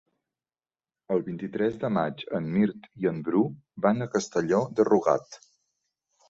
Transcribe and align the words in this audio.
El 1.15 1.19
vint-i-tres 1.27 1.77
de 1.83 1.91
maig 1.97 2.23
en 2.39 2.47
Mirt 2.55 2.87
i 3.03 3.11
en 3.13 3.19
Bru 3.29 3.43
van 3.87 4.07
a 4.07 4.09
Castelló 4.17 4.63
de 4.81 4.89
Rugat. 4.91 5.39